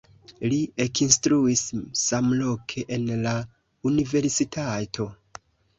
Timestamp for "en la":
2.99-3.37